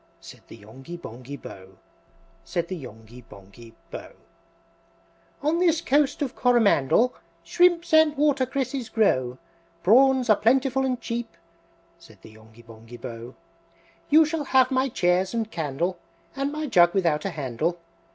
[0.19, 1.75] Said the Yonghy Bonghy Bò,
[2.43, 4.09] Said the Yonghy Bonghy Bò.
[4.09, 4.15] IV.
[5.43, 9.37] "On this Coast of Coromandel Shrimps and watercresses grow,
[9.83, 11.37] Prawns are plentiful and cheap,"
[11.99, 13.35] Said the Yonghy Bonghy Bò.
[14.09, 15.99] "You shall have my chairs and candle,
[16.35, 17.77] And my jug without a handle!